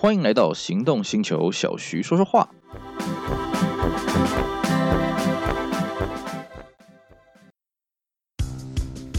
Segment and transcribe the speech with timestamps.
[0.00, 2.48] 欢迎来到行动星球，小徐说说话。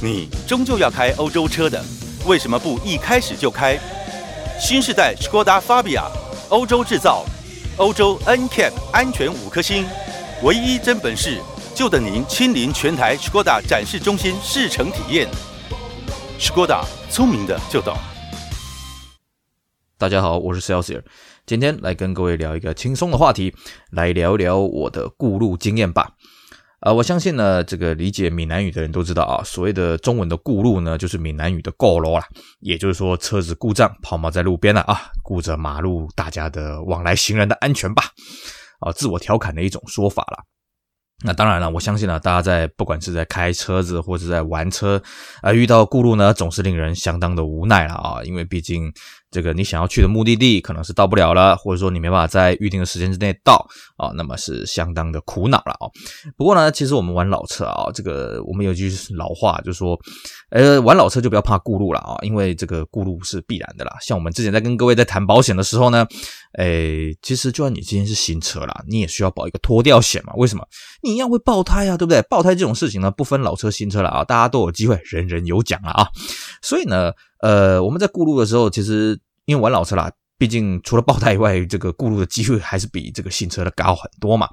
[0.02, 1.84] 你终究要开欧洲车的，
[2.26, 3.78] 为什么不一开始就开
[4.58, 6.06] 新世代 Skoda Fabia？
[6.48, 7.26] 欧洲制造，
[7.76, 9.86] 欧洲 NCAP 安全五颗星，
[10.44, 11.42] 唯一真本事，
[11.76, 15.28] 就等您亲临全台 Skoda 展示中心试乘体验。
[16.40, 17.94] Skoda，聪明的就懂。
[20.00, 21.04] 大家好，我是 Celsius，
[21.46, 23.54] 今天来跟各位聊一个轻松的话题，
[23.92, 26.12] 来聊聊我的顾路经验吧。
[26.80, 32.24] 啊、我相信呢，这个理解闽南语的人都知道啊，所谓的中文的顾路呢，就是闽南语的过路啦，
[32.62, 38.06] 也就是说车子故障抛锚在路边了啊，顾着马路大家的往来行人的安全吧，
[38.80, 40.42] 啊，自我调侃的一种说法啦。
[41.26, 45.04] 那当然了，我相信呢，大家在不管是在开车子或者在玩车，
[45.42, 48.90] 啊、遇到顾路呢，总是令人相当的无奈了啊，因为毕竟。
[49.32, 55.86] 这个你想要去的目的地可能是到不了了，或者说你没办法在预定的时间之内到啊，那么是相当的苦恼了啊。
[56.36, 60.00] 不过呢，其实我们玩老车啊，这个我们有句老话就说，
[60.50, 63.98] 呃，玩老车就不要怕顾路了啊，因为这个顾路是必然的啦。
[64.02, 66.08] 像我们之前在跟各位在谈保险的时候呢，
[66.58, 70.34] 诶，其实就算你今天是新车啦，你也需要保一个脱掉险嘛。
[70.38, 70.66] 为什么？
[71.04, 72.22] 你一样会爆胎啊，对不对？
[72.24, 76.08] 爆胎这种事情呢，不分老车新车了啊，大家都有机会，人人有奖了啊。
[76.64, 77.12] 所以呢。
[77.42, 84.48] 呃，我们在过路的时候，其实因为玩老车啦，毕竟除了爆胎以外，这个过路的机会还是比这个新车的高很多嘛。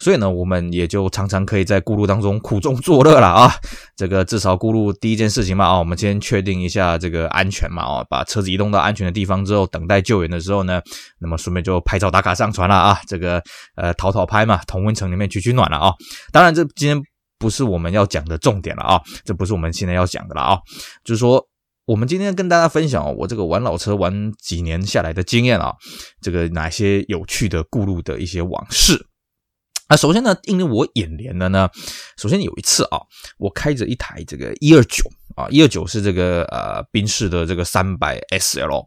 [0.00, 3.52] 所以呢，我们也就常常可以在过路当中苦中作乐了啊。
[3.96, 10.80] 这个至少过路第一件事情嘛，啊，我们先确定一下这个安全嘛，啊，把车子移动到安全的地方之后，等待救援的时候呢，
[11.20, 12.98] 那么顺便就拍照打卡上传了啊。
[13.06, 13.42] 这个
[13.76, 15.92] 呃，淘淘拍嘛，同温层里面取取暖了啊。
[16.32, 17.00] 当然，这今天
[17.38, 20.58] 不是我们要讲的重点了啊，这不是我们现在要讲的了啊，
[21.04, 21.47] 就是说。
[21.88, 25.74] 我们今天跟大家分享我这个玩老车玩几年下来的经验啊，
[26.20, 29.06] 这个哪些有趣的顾路的一些往事。
[29.86, 31.70] 啊首先呢，映入我眼帘的呢，
[32.18, 33.00] 首先有一次啊，
[33.38, 35.02] 我开着一台这个一二九
[35.38, 38.84] 啊，一二九是这个呃宾士的这个三百 SL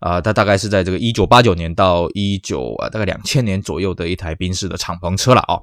[0.00, 5.60] 啊，它大概是在这个一九八九年到一九啊大概两千年左右的一台宾士的敞篷车了啊。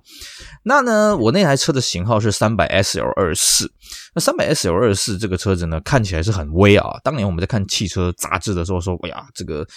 [0.63, 3.69] 那呢，我那台车的型号是三百 SL 二四。
[4.15, 6.97] 那三百 SL 二四这个车子呢，看起来是很威啊。
[7.03, 9.67] 当年我们在看汽车杂志的时候说，哎呀，这个。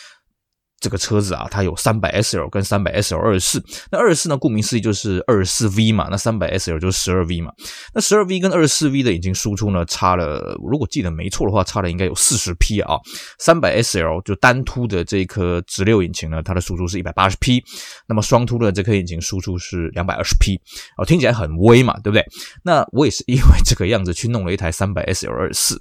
[0.82, 3.64] 这个车子啊，它有三百 SL 跟三百 SL 二十四。
[3.92, 6.08] 那二十四呢，顾名思义就是二十四 V 嘛。
[6.10, 7.52] 那三百 SL 就是十二 V 嘛。
[7.94, 12.96] 那十二 V 跟二十四 V 的引擎输出呢，差了，如果记得没错的话，差了应该有四十匹啊。
[13.38, 17.62] 三百 SL 就单凸的这颗直六引擎呢，它的输出是一百八十匹。
[18.08, 20.60] 那么双凸的这颗引擎输出是两百二十匹。
[20.98, 22.26] 哦，听起来很威嘛，对不对？
[22.64, 25.80] 那我也是因为这个样子去弄了一台三百 SL 二十四。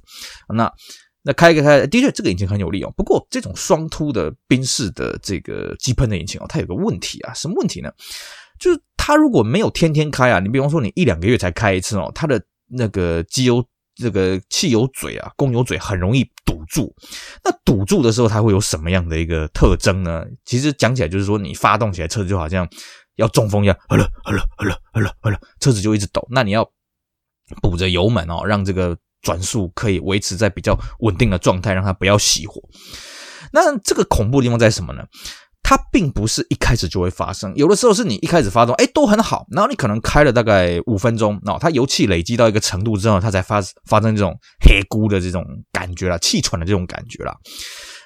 [0.53, 0.71] 那。
[1.23, 2.91] 那开一个开，的确这个引擎很有力哦。
[2.97, 7.91] 不过这种双凸的宾士的这个机喷的引擎哦，它有个问题啊，什么问题呢？
[8.59, 13.63] 就是它如果没有天天开啊，你比方说你一两个月才开一次哦，它的那个机油
[13.95, 16.91] 这个汽油嘴啊，供油嘴很容易堵住。
[17.43, 20.25] 那堵住的时候，它会有什么样的一个特征呢？
[20.43, 22.67] 其实讲起来就是说，你发动起来车子就好像
[23.17, 26.27] 要中风一样，好了好了好了好了好了，车子就一直抖。
[26.31, 26.67] 那你要
[27.61, 28.97] 补着油门哦，让这个。
[29.21, 32.61] 转速可以维持在比较稳定的状态，让它不要熄火。
[33.53, 35.03] 那这个恐怖的地方在什么呢？
[35.63, 47.33] 它并不是一开始就会发生，有的时候是你一开始发动，哎，都很好，然后你可能开了大概五分钟，哦，它油气累积到一个程度之后，它才发发生这种黑咕的这种感觉了，气喘的这种感觉了。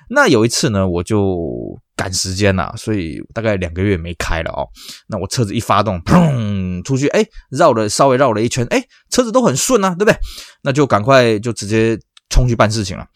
[0.09, 4.67] 那有一次呢，我就赶时间了，所以大概两个月没开了哦。
[5.07, 10.17] 那我车子一发动，砰，出去，哎，绕了稍微绕了一圈，哎，车子都很顺啊，对不对？
[10.63, 11.97] 那就赶快就直接
[12.29, 13.07] 冲去办事情了。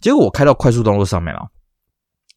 [0.00, 1.40] 结果我开到快速道路上面了，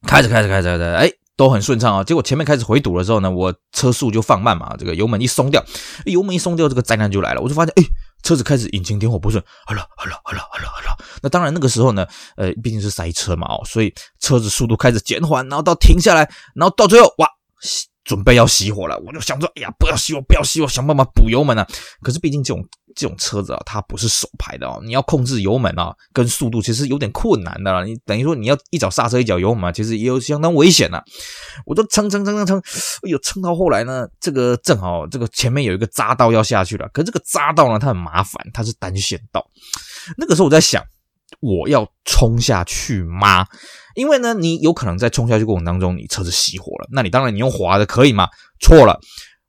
[0.08, 2.04] 开着开着开着开着，哎，都很顺畅啊。
[2.04, 5.64] 结果前面开始回堵的时候呢，我车速就放慢嘛，这个油门一松掉，
[6.06, 7.42] 油门一松掉，这个灾难就来了。
[7.42, 7.84] 我就发现，哎。
[8.24, 10.98] 车子开始引擎点火不顺，好了好了好了好了好了。
[11.22, 12.06] 那当然那个时候呢，
[12.36, 17.28] 呃，毕竟是塞车嘛，哦，所以车子速度开始减缓，然后到停下来，然后到最后，哇！
[18.04, 21.68] 准备要熄火了，我就想说，哎呀，不要熄火，不要熄火，想办法补油门啊。
[22.02, 22.66] 可是毕竟这种
[22.96, 27.84] 这种车子啊，它不是手排的哦，你要控制油门啊，跟速度其实有点困难的啦。
[27.84, 31.02] 你等于说你要一脚刹车一脚油门，其实也有相当危险呐。
[31.66, 32.58] 我都撑撑撑撑撑，
[33.04, 39.46] 哎呦，蹭到后来呢，这个正好这个前面有一个匝道要下去了，可是这个匝道呢，它很麻烦，它是单线道。
[40.18, 40.84] 那个时候我在想，
[41.40, 43.46] 我要冲下去吗？
[43.96, 48.28] 因为呢，你有可能在冲下去过程当中，你车子熄火了，那你当然你用滑的可以吗？
[48.60, 49.00] 错了，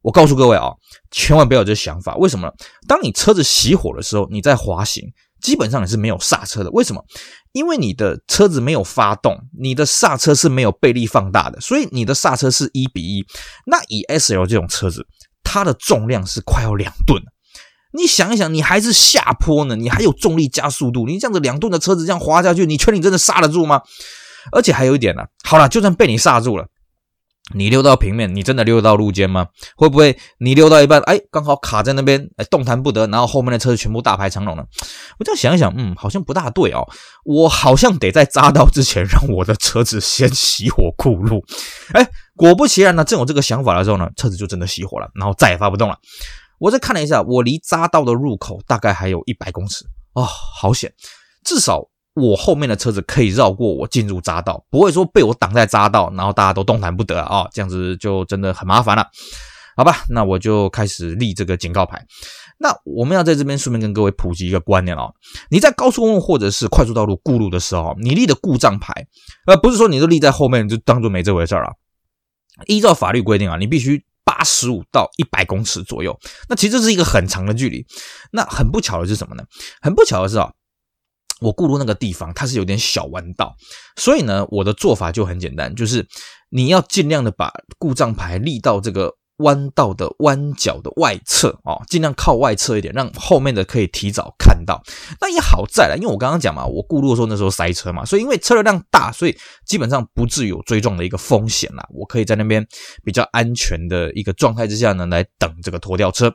[0.03, 0.73] 我告诉各位啊，
[1.11, 2.17] 千万不要有这想法。
[2.17, 2.53] 为什么呢？
[2.87, 5.05] 当你车子熄火的时候，你在滑行，
[5.41, 6.71] 基本上你是没有刹车的。
[6.71, 7.05] 为什么？
[7.53, 13.25] 因为你的车子没有发动，你的刹车是没有倍力放大的，所以你的刹车是一比一。
[13.67, 15.07] 那以 SL 这种车子，
[15.45, 17.23] 它的重量是快要两吨。
[17.95, 23.83] 你想一想，你还是下坡呢，你还有重力加速度，你这样子两吨的车子这样滑下去，你确定真的刹得住吗？
[24.51, 26.67] 而且还有一点呢，好了，就算被你刹住了。
[27.55, 29.49] 你溜到平面，你真的溜到路肩吗？
[29.77, 34.65] 会不会你溜到一半，哎，刚好卡在那边，哎，动弹不得，然后后面的车子全部大排长龙呢？
[35.19, 36.89] 我这样想一想，嗯，好像不大对哦。
[37.25, 41.45] 我好像得在匝道之前让我的车子先熄火库路。
[41.93, 45.97] 哎，果不其然呢，正有这个想法的时候呢，车子就真的熄火了，然后再也发不动了。
[46.59, 49.85] 我再看了一下，我离匝道的入口大概还有一百公尺
[50.15, 50.91] 哦，好险，
[51.45, 51.92] 至少。
[52.15, 59.07] 我后面的车子可以绕过我进入匝道，不会说被我挡在匝道，然后大家都动弹不得啊、这样子就真的很麻烦了，
[59.77, 60.05] 好吧？
[60.11, 62.05] 那我就开始立这个警告牌。
[62.59, 65.15] 那我们要在这边顺便跟各位普及一个观念哦，
[65.49, 68.93] 你在高速公路或者是快速道路过路的时候，你立的故障牌，
[69.47, 71.73] 呃，不是说你都立在后面就当做没这回事了。
[72.67, 76.17] 依照法律规定啊，你必须八十五到一百公尺左右，
[76.49, 77.85] 那其实是一个很长的距离。
[78.31, 79.43] 那很不巧的是什么呢？
[79.81, 80.53] 很不巧的是啊。
[81.43, 83.55] 我过路那个地方，它是有点小弯道，
[83.97, 86.07] 所以呢，我的做法就很简单，就是
[86.51, 94.81] 你要尽量的把故障牌立到这个弯道的弯角的外侧哦，尽量靠外侧一点，让后面的可以提早看到。
[95.21, 99.37] 那也好在了，因为我刚刚讲嘛，我过路的时候那时候塞车嘛，所以因为车流量大，所以
[99.67, 101.85] 基本上不至于有追撞的一个风险啦。
[101.91, 102.65] 我可以在那边
[103.05, 106.33] 比较安全的一个状态之下呢，来等这个拖吊车。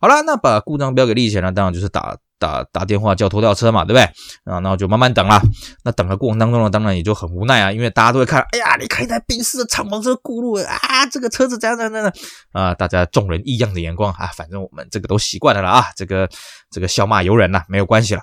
[0.00, 2.16] 好啦，那把故障标给立起来呢，当然就是打。
[2.38, 4.02] 打打电话叫拖吊车嘛，对不对？
[4.44, 5.42] 啊，然后就慢慢等啦。
[5.84, 12.12] 那等的过程当中呢，当然也就很无奈啊，因为大家都会看，哎呀，你开一台宾士的敞篷车过路啊，这个车子怎样怎样怎样
[12.52, 16.28] 啊，大家众人异样的眼光啊，反正我们这个都习惯了啦啊，这个
[16.70, 18.22] 这个笑骂由人呐，没有关系了。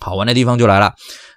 [0.00, 0.92] 好玩的地方就来了。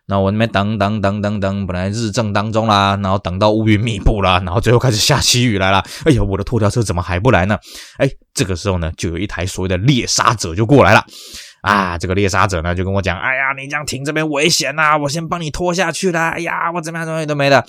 [0.06, 5.84] 那我那边等等等等等，本来日正当中啦，然后等到乌云密布啦，然后最后开始下起雨来了。
[6.06, 7.58] 哎呀，我的拖吊车怎么还不来呢？
[7.98, 11.04] 哎，这个时候呢，就有一台所谓的猎杀者就过来了。
[11.62, 16.30] 啊，这个猎杀者呢就跟我讲：“哎呀，你这样停这边危险呐，我先帮你拖下去啦。
[16.30, 17.64] 哎呀，我怎么样怎么样都没了。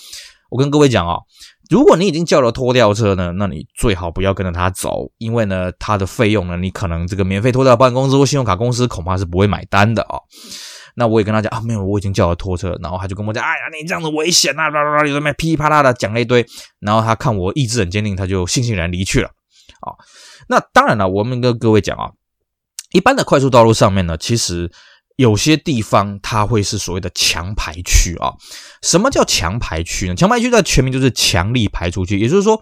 [0.50, 1.22] 我跟各位讲哦，
[1.70, 10.20] 如果你已经叫了拖吊车呢，那你最好不要跟着他走，因为呢，他的费用呢，你可能这个免费拖吊保险公司或信用卡公司恐怕是不会买单的哦。
[10.94, 16.44] 那我也跟他讲啊，没有，我已经叫了拖车，然后他就跟我讲，哎呀，你这样子危险啊，啦啦啦，有什么噼里啪啦的讲了一堆，
[16.80, 19.28] 然后他看我意志很坚定，他就悻悻然离去了。
[19.80, 19.96] 啊，
[20.48, 22.10] 那当然了，我们跟各位讲啊，
[22.92, 24.70] 一般的快速道路上面呢，其实
[25.16, 28.32] 有些地方它会是所谓的强排区啊。
[28.82, 30.14] 什么叫强排区呢？
[30.14, 32.60] 强排区的全名就是强力排出去，也就是说，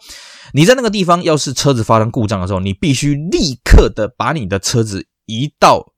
[0.54, 5.92] 你在那个地方要是车子发生故障的时候，你必须立刻的把你的车子移到。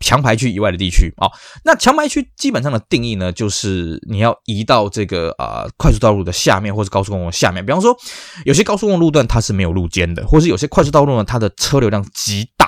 [0.00, 1.30] 强排区以外的地区啊，
[1.64, 7.64] 那强排区基本上的定义呢，就是你要移到这个啊、呃、快速道路的下面，或者高速公路下面。
[7.64, 7.96] 比方说，
[8.44, 12.63] 有些高速公路路段它是没有路肩的，或是有些快速道路呢，它的车流量极大。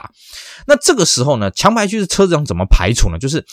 [0.67, 3.19] 那这个时候呢，强排区的车子要怎么排除呢？
[3.19, 3.45] 就是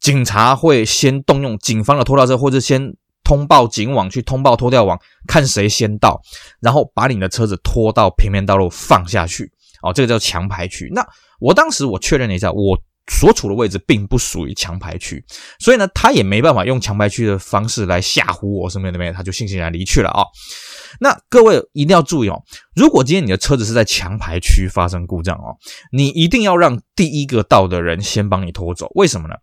[0.00, 6.20] 警察会先动用警方的拖吊车，或者先通报警网去通报拖吊网，看谁先到，
[6.60, 9.52] 然后把你的车子拖到平面道路放下去。
[9.82, 10.88] 哦，这个叫强排区。
[10.92, 11.06] 那
[11.40, 12.78] 我当时我确认了一下，我。
[13.08, 15.22] 所处的位置并不属于强排区，
[15.58, 20.22] 所以呢，他也没办法用强排区的方式来吓唬我什么的，没，他就悻悻然离去了啊。
[21.00, 22.42] 那各位一定要注意哦，
[22.74, 25.56] 如果今天你的车子是在强排区发生故障哦，
[25.92, 28.90] 你一定要让第一个到的人先帮你拖走。
[28.94, 29.34] 为什么呢？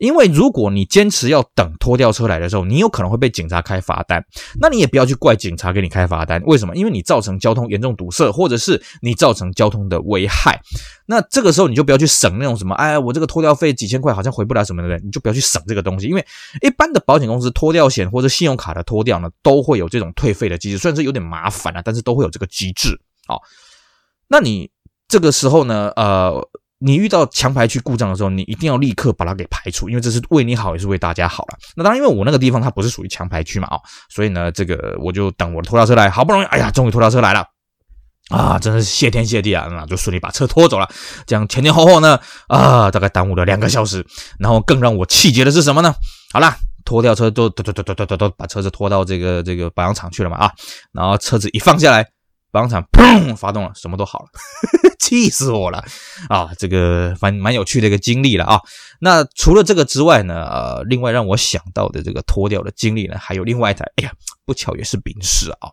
[0.00, 4.24] 因为如果你坚持要等拖吊车来的时候，你有可能会被警察开罚单。
[4.58, 6.74] 那你也不要去怪警察给你开罚单，为什么？
[6.74, 10.58] 因为你造成交通严重堵塞，或者是你造成交通的危害。
[11.04, 16.06] 那这个时候你就不要去省那种什么，哎，我这个拖吊费几千块好像回不来什么的，你就不要去省这个东西。
[16.06, 16.26] 因为
[16.62, 22.98] 一般的保险公司拖吊险或者信用卡的拖吊呢，都会有这种退费的机制，虽然是有点麻烦啊，但是都会有这个机制。
[23.26, 23.42] 好，
[24.28, 24.70] 那你
[25.08, 26.48] 这个时候呢，呃。
[26.82, 31.58] 你遇到强排区故障的时候，你一定要立刻把它给排除，因为这是为你好，也是为大家好了。
[31.76, 37.44] 那当然，因为我那个地方它不是属于强排区嘛，哦，所以呢，这个我就等我的拖吊车来，好不容易，哎呀，终于拖吊车来了，
[38.30, 40.88] 啊，真的是谢天谢地啊，那就顺利把车拖走了。
[41.26, 42.18] 这样前前后后呢，
[42.48, 44.06] 啊，大概耽误了两个小时。
[44.38, 45.94] 然后更让我气结的是什么呢？
[46.32, 46.56] 好啦，
[46.86, 50.50] 拖吊车都都都都都都都把车子拖到这个这个保养厂去了嘛，啊，
[50.92, 52.06] 然后车子一放下来。
[52.50, 54.28] 保养厂砰发动了，什么都好了，
[54.98, 55.84] 气死我了
[56.28, 56.50] 啊！
[56.58, 58.60] 这个蛮蛮有趣的一个经历了啊。
[59.00, 64.12] 那除了这个之外呢，呃，另外让我想到的这个脱掉的经历呢，还有另外一台，哎呀，
[64.44, 65.70] 不巧也是宾士啊。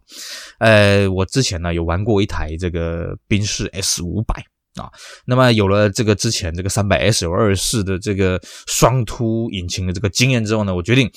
[0.60, 4.44] 呃，我之前呢有玩过一台这个宾士 S 五百
[4.78, 4.90] 啊。
[5.26, 11.10] 那么有了这个之前这个三百 S L 二四的这个双凸引擎的这个经验之后呢，我决定，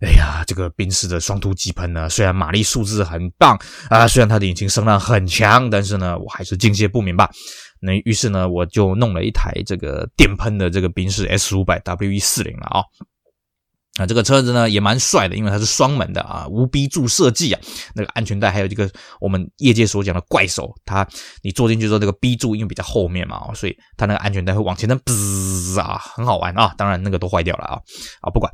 [0.00, 7.30] 哎呀，这个宾士的双凸机喷呢，虽然马力数字很棒啊，虽然它的引擎声浪很强，但是呢，我还是敬谢不明吧。
[7.80, 12.82] 那于是呢，我就弄了一台这个电喷的这个宾士 S 五百 W 一四零了啊。
[14.00, 17.60] 啊，这个车子呢也蛮帅的，因为它是双门的啊，无 B 柱设计啊，
[17.94, 18.90] 那个安全带还有这个
[19.20, 21.06] 我们业界所讲的怪手，它
[21.42, 26.72] 你坐进去之后，这个 B 柱因为比较后面嘛，所以它那个安全带会往前的，滋啊，很好玩啊。
[26.78, 27.78] 当然那个都坏掉了啊
[28.22, 28.50] 啊，不管。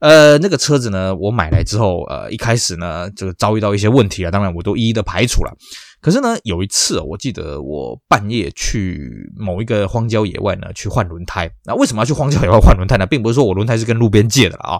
[0.00, 5.56] 呃，那个车子呢，我买来之后，呃，一开始呢就遭遇到一些问题啊，当然我都一一的排除了。
[6.04, 11.50] 可是呢，有一次我记得我半夜去某一个荒郊野外呢，去换轮胎。
[11.64, 13.06] 那为什么要去荒郊野外换轮胎呢？
[13.06, 14.78] 并不是说我轮胎是跟路边借的了啊，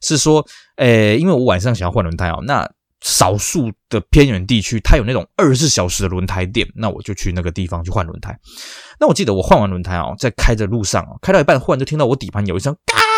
[0.00, 0.42] 是说，
[0.76, 2.38] 诶，因为我晚上想要换轮胎啊。
[2.46, 2.66] 那
[3.02, 8.34] 少数的偏远地区，它有那种二十四小时的轮胎店，那我就去那个地方去换轮胎。
[8.98, 13.11] 那我记得我换完轮胎啊，在开着路上，开到一半，忽然就听到我底盘有一声嘎。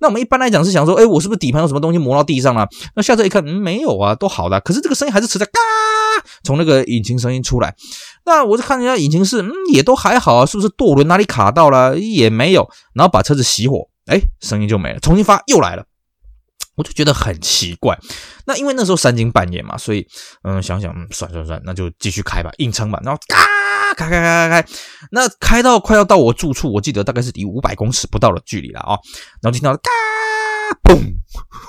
[0.00, 2.68] 那我们一般来讲是想说，哎，我是不是底盘有什么东西磨到地上了？
[2.94, 4.60] 那下车一看，嗯，没有啊，都好的。
[4.60, 5.52] 可是这个声音还是持在嘎。
[6.42, 7.74] 从那个引擎声音出来，
[8.24, 11.98] 那我就看人家引擎室，嗯，也都还好啊，是不是舵轮哪里卡到了？
[11.98, 15.84] 也没有，然后把车子熄火，哎，声音就没了，重新发又来了，
[16.76, 17.98] 我就觉得很奇怪。
[18.46, 20.06] 那因为那时候三更半夜嘛，所以
[20.44, 23.00] 嗯，想想，嗯，算算算，那就继续开吧，硬撑吧。
[23.02, 23.36] 然后嘎，
[23.96, 24.68] 开开开开开，
[25.10, 28.98] 那开到快要到我住处，我记得大概是离五百公尺不到的距离了啊，
[29.42, 29.90] 然后听到嘎，
[30.84, 31.16] 嘣，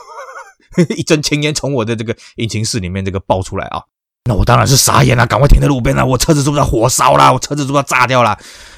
[0.96, 3.82] 一阵青烟从我的这个引擎室里面这个爆出来啊。
[4.26, 6.06] 那我当然是傻眼了，赶快停在路边了。
[6.06, 7.32] 我车子是不是要火烧了？
[7.32, 8.38] 我车子是不是要炸掉了？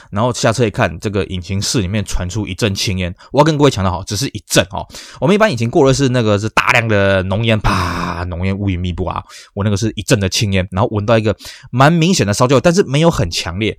[0.09, 3.13] 然后下车一看，这个引擎室里面传出一阵青烟。
[3.31, 4.85] 我要跟各位强调好，只是一阵哦。
[5.21, 9.23] 我们一般引擎过热是那个是大量的浓烟，啪，浓烟乌云密布啊。
[9.53, 11.35] 我那个是一阵的青烟，然后闻到一个
[11.71, 13.77] 蛮明显的烧焦，但是没有很强烈。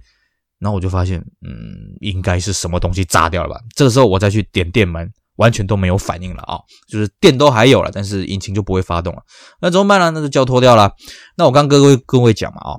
[0.58, 3.60] 然后我就发现，嗯，应该是什么东西炸掉了吧？
[3.74, 5.10] 这个时候我再去点电门。
[5.40, 9.22] 完全都没有反应了啊，就是电都还有了，但是引擎就不会发动了。
[9.62, 10.10] 那怎么办呢？
[10.10, 10.92] 那就交脱掉了。
[11.36, 12.70] 那我刚跟各位各位讲嘛啊，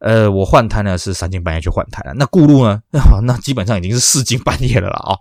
[0.00, 2.14] 呃，我换胎呢是三更半夜去换胎了。
[2.14, 2.80] 那顾路呢，
[3.24, 5.12] 那基本上已经是四更半夜了了啊。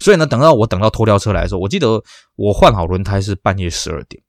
[0.00, 2.02] 所以呢，等到我等到拖掉车来的时候，我记得
[2.34, 4.20] 我换好轮胎是半夜十二点。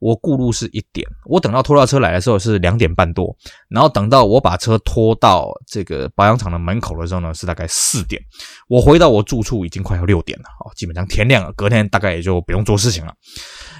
[0.00, 3.36] 我顾路是一点，我等到拖拉车来的时候是两点半多，
[3.68, 8.22] 然后等到我把车拖到这个保养厂的门口的时候呢，是大概四点。
[8.68, 13.14] 我回到我住处已经快要六点了，哦，基本上天亮了，隔天大概也就不用做事情了。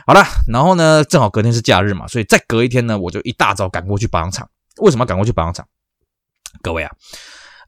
[0.07, 4.49] 好了，然后呢，正好隔天是假日嘛，所以再隔一天呢，我就一大早赶过去保养厂。
[4.80, 5.66] 为什么赶过去保养厂？
[6.62, 6.90] 各位啊。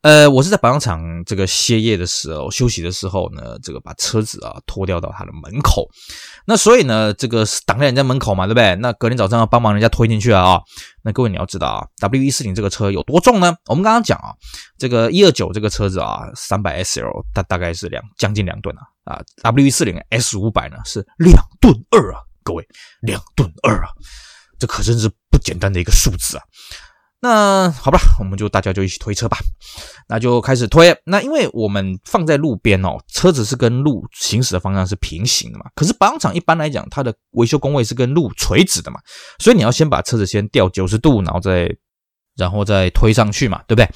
[0.02, 5.86] 呃，我是在保养厂这个歇业的时候，休息的时候呢，这个把车子啊拖掉到他的门口。
[6.46, 8.74] 那所以呢，这个是挡在人家门口嘛，对不对？
[8.76, 10.58] 那隔天早上要帮忙人家推进去啊。
[11.02, 13.54] 那各位你要知道啊，W 一四零这个车有多重呢？
[13.66, 14.32] 我们刚刚讲啊，
[14.78, 22.66] 这个一二九这个车子啊，三百 SL 它大概是两将近两吨啊啊，W 一四零 S 五百呢是两吨二啊，各位
[23.02, 23.90] 两吨二啊，
[24.58, 26.42] 这可真是不简单的一个数字啊。
[27.20, 29.38] 那好吧，我们就大家就一起推车吧。
[30.08, 30.96] 那就开始推。
[31.04, 35.66] 那因为我们放在路边哦，车子是跟路行驶的方向是平行的嘛。
[35.74, 38.98] 可是保养厂一般来讲，它的维修工位是跟路垂直的嘛，
[39.38, 41.68] 所以你要先把车子先调九十度，然后再
[42.36, 43.88] 然后再推上去嘛，对不对？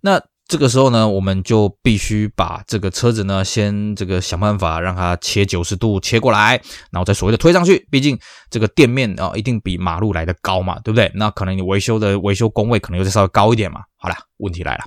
[0.00, 0.20] 那。
[0.48, 6.60] 这个时候呢，我们就必须把这个车子呢，先这个想办法让它切九十度切过来，
[6.92, 7.86] 然后再所谓的推上去。
[7.90, 8.16] 毕竟
[8.48, 11.10] 这个店面啊，一定比马路来的高嘛，对不对？
[11.14, 13.80] 那可能你维修的维修工位可能又再稍微高一点嘛。
[13.98, 14.84] 好了，问题来了，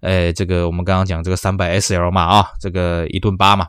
[0.00, 3.66] 呃，这个我们刚刚讲这个三百 SL 嘛啊，这个一吨八嘛，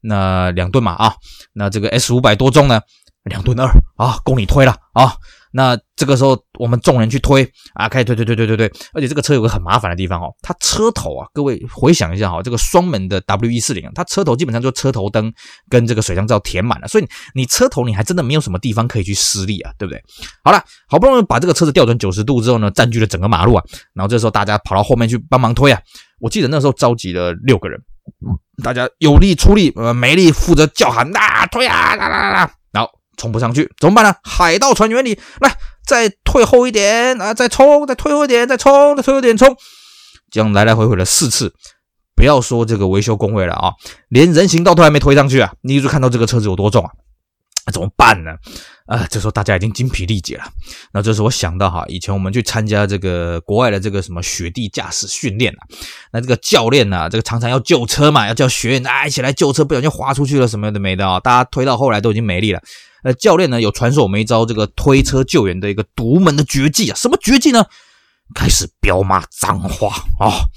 [0.00, 1.14] 那两吨嘛啊，
[1.52, 2.80] 那这个 S 五百多重呢？
[3.24, 3.66] 两吨二
[3.96, 5.14] 啊，够你推了啊。
[5.52, 15.32] 那这个时候，我们众人去推啊，开始推推推推推推，而且这个车有个很麻烦的地方哦，它车头啊，各位回想一下哈，这个双门的 W 一四零，它车头基本上就车头灯
[15.70, 20.02] 跟这个水箱罩填满了，所以你车头你还真的没有什么地方可以去施力啊，对不对？
[20.44, 25.80] 好了，好不容易把这个车子调转九十度之后呢，占据了整个马路啊，然后这时候大家跑到后面去帮忙推啊，
[26.20, 27.80] 我记得那时候召集了六个人，
[28.62, 32.52] 大家有力出力，呃，没力负责叫喊啊，推啊，啦啦啦。
[33.16, 34.14] 冲不上去怎么办呢？
[34.22, 35.56] 海盗船原理，来
[35.86, 39.56] 再退后一点啊，再冲，再退后一点，再冲，再退后一点，冲，
[40.30, 41.54] 这样来来回回了四次。
[42.14, 43.72] 不要说这个维修工位了啊，
[44.08, 46.90] 连人行道都还没推上去啊，你就看到这个车子有多重啊？
[47.72, 48.30] 怎么办呢？
[48.86, 50.44] 啊，这时候大家已经精疲力竭了。
[50.92, 55.60] 那这时候我想到哈，以前我们去参加这个国外的这个什么雪地驾驶训练啊，
[56.12, 62.62] 那这个教练呐，这个常常要救车嘛，要叫学员啊一起来救车，不小心滑出去了什么的没的啊，大家推到后来都已经没力了。
[63.06, 67.64] 呃，教练呢有传授我们一招这个推车救援的一个独门的绝技啊，什么绝技呢？
[68.34, 70.50] 开始飙骂脏话啊。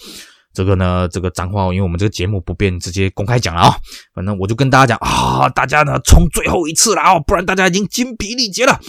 [0.51, 3.77] 这个呢，这个脏话，因为我们这个节目不便直接公开讲了啊。
[4.15, 8.79] 反正我就跟大家讲啊，大家呢冲最后一次了啊，不然大家已经精疲力竭了。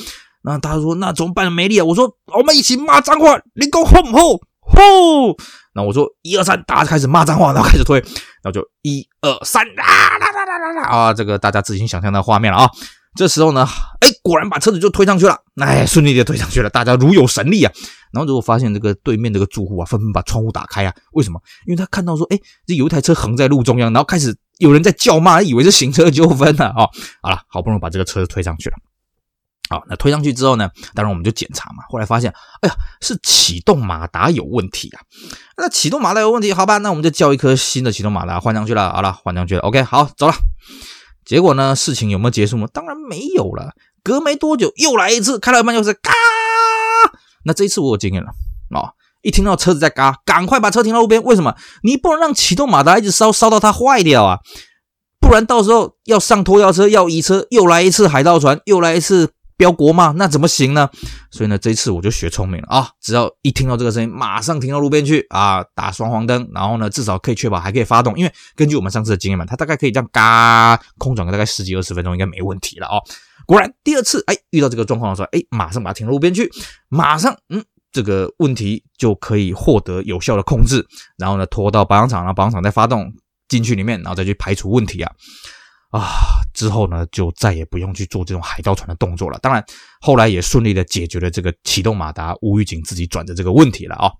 [0.43, 1.53] 那他说那怎么办？
[1.53, 1.85] 没力啊。
[1.85, 4.41] 我说我们一起骂脏话，你讲吼不吼？
[4.63, 5.37] 吼！
[5.75, 8.01] 那我说一二三，大家开始骂脏话，然后开始推，
[8.43, 11.13] 然后就一二三啊啦啦啦啦啦啊！
[11.13, 12.71] 这个大家自行想象那画面了啊。
[13.17, 13.67] 这时候呢，
[14.01, 17.73] 哎，果然把车子就推上去了，哎，顺利的推上去了，大家如有神力啊。
[18.13, 20.95] 然后结果发现这个对面这个住户啊，纷纷把窗户打开啊。
[21.13, 21.41] 为什么？
[21.67, 26.67] 因为他看到说，哎，这有一台车横在路中央，然后开始有人在叫骂，以为是行车纠纷呢。
[26.69, 26.87] 啊，
[27.23, 28.77] 好了，好不容易把这个车子推上去了。
[29.69, 31.85] 好，那推上去之后呢，当然我们就检查嘛。
[31.89, 35.03] 后来发现，哎呀，是启动马达有问题啊。
[35.57, 38.93] 那启动马达有问题，好吧，那我们就叫一颗新的启动马达换上去了。
[38.93, 39.61] 好了，换上去了。
[39.63, 40.35] OK，好，走了。
[41.25, 42.67] 结果呢，事情有没有结束吗？
[42.73, 43.75] 当然没有了。
[44.03, 46.11] 隔没多久，又来一次，开到一半又是嘎。
[47.45, 48.31] 那这一次我有经验了
[48.71, 48.93] 啊！
[49.23, 51.23] 一听到车子在嘎，赶快把车停到路边。
[51.23, 51.55] 为什么？
[51.83, 54.39] 你不能让启动马达一直烧烧到它坏掉啊！
[55.21, 59.31] 不然到时候要上拖吊车，要移车，又来一次海盗船，又来一次。
[59.61, 60.89] 飙国骂，那怎么行呢？
[61.31, 62.89] 所以呢，这一次我就学聪明了啊！
[62.99, 68.19] 只要一听到这个声音，马上停到路边去啊，打双黄灯，然后呢，至少可以确保还可以发动。
[68.19, 72.97] 因为根据我们上次的经验嘛，它大概可以这样嘎空转个大概十几二十分钟，应该没问题了哦。
[73.45, 76.51] 果然，第二次哎遇到这个状况的时候，哎，马上把它停到路边去，
[76.89, 77.63] 马上嗯，
[77.93, 80.87] 这个问题就可以获得有效的控制。
[81.19, 83.13] 然后呢，拖到保养厂，然后保养厂再发动
[83.47, 85.13] 进去里面，然后再去排除问题啊。
[85.91, 89.39] 啊，之后呢，就再也不用去做这种海盗船的动作了。
[89.43, 89.65] 当然，
[90.01, 94.13] 后来也顺利的解决了这个启动马达无预警自己转的这个问题了啊、哦。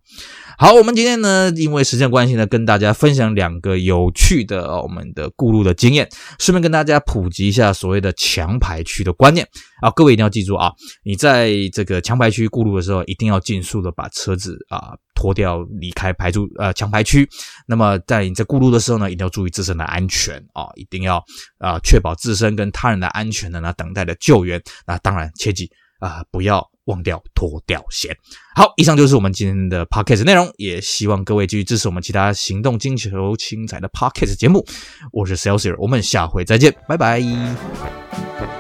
[0.59, 6.09] 好，我们今天呢，因为时间关系呢，跟大家分享两个有趣的、我们的过路的经验，
[6.39, 9.49] 顺便跟大家普及一下所谓的强排区的观念
[9.81, 9.91] 啊。
[9.91, 10.73] 各位一定要记住啊，
[11.03, 14.95] 你在这个强排区过路的时候，一定要尽速的把车子啊。
[15.13, 17.29] 脱掉，离开排除呃强排区。
[17.67, 21.23] 那么在你在过路的时候呢，一定要注意自身的安全啊、一定要
[21.59, 24.59] 啊、确保自身跟他人的安全的呢，等待的救援。
[24.87, 28.17] 那当然切记啊、不要忘掉脱掉鞋。
[28.57, 34.65] 好，以上就是我们今天的 podcast 内容，也希望各位继续支持我们其他行动金球精彩的 podcast 节目。
[35.13, 38.60] 我是 Celsius，我们下回再见，拜拜。